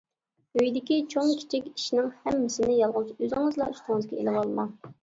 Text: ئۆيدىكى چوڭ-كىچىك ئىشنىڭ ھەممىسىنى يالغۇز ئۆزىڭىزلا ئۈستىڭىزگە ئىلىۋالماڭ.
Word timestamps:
ئۆيدىكى 0.61 0.97
چوڭ-كىچىك 1.13 1.69
ئىشنىڭ 1.73 2.09
ھەممىسىنى 2.25 2.81
يالغۇز 2.81 3.13
ئۆزىڭىزلا 3.19 3.71
ئۈستىڭىزگە 3.77 4.23
ئىلىۋالماڭ. 4.23 4.79